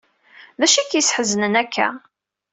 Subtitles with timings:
[0.59, 1.87] D acu i k-yesḥeznen akka?